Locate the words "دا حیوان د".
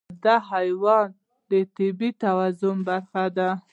0.23-1.51